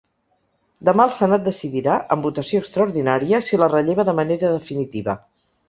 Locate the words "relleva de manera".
3.77-4.53